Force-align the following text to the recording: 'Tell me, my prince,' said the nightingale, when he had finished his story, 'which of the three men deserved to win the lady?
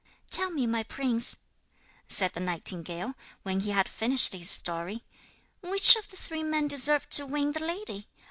'Tell 0.31 0.49
me, 0.49 0.65
my 0.65 0.81
prince,' 0.81 1.37
said 2.07 2.33
the 2.33 2.39
nightingale, 2.39 3.13
when 3.43 3.59
he 3.59 3.69
had 3.69 3.87
finished 3.87 4.33
his 4.33 4.49
story, 4.49 5.03
'which 5.61 5.95
of 5.95 6.07
the 6.09 6.17
three 6.17 6.41
men 6.41 6.67
deserved 6.67 7.11
to 7.11 7.23
win 7.27 7.51
the 7.51 7.63
lady? 7.63 8.07